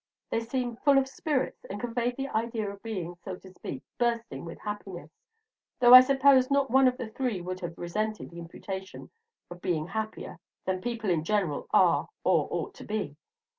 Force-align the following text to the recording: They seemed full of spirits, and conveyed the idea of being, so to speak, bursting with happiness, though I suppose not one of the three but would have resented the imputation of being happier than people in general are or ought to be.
They 0.31 0.39
seemed 0.39 0.79
full 0.79 0.97
of 0.97 1.07
spirits, 1.07 1.63
and 1.69 1.79
conveyed 1.79 2.15
the 2.17 2.27
idea 2.29 2.71
of 2.71 2.81
being, 2.81 3.17
so 3.23 3.35
to 3.35 3.51
speak, 3.53 3.83
bursting 3.99 4.45
with 4.45 4.59
happiness, 4.61 5.11
though 5.79 5.93
I 5.93 6.01
suppose 6.01 6.49
not 6.49 6.71
one 6.71 6.87
of 6.87 6.97
the 6.97 7.09
three 7.11 7.37
but 7.39 7.45
would 7.45 7.59
have 7.59 7.77
resented 7.77 8.31
the 8.31 8.39
imputation 8.39 9.11
of 9.51 9.61
being 9.61 9.85
happier 9.89 10.39
than 10.65 10.81
people 10.81 11.11
in 11.11 11.23
general 11.23 11.67
are 11.71 12.09
or 12.23 12.47
ought 12.49 12.73
to 12.77 12.83
be. 12.83 13.15